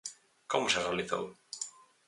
Como 0.51 0.67
se 0.73 0.83
realizou? 0.87 1.25